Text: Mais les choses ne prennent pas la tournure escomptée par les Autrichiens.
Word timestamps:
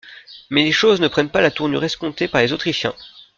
Mais 0.49 0.63
les 0.65 0.71
choses 0.71 0.99
ne 0.99 1.07
prennent 1.07 1.29
pas 1.29 1.41
la 1.41 1.51
tournure 1.51 1.83
escomptée 1.83 2.27
par 2.27 2.41
les 2.41 2.53
Autrichiens. 2.53 2.95